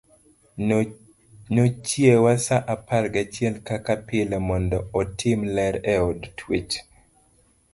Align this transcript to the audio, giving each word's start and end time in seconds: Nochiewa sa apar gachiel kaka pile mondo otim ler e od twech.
Nochiewa 1.49 2.33
sa 2.45 2.57
apar 2.75 3.03
gachiel 3.15 3.55
kaka 3.67 3.93
pile 4.07 4.37
mondo 4.47 4.77
otim 4.99 5.39
ler 5.55 5.75
e 5.93 5.95
od 6.09 6.21
twech. 6.37 6.73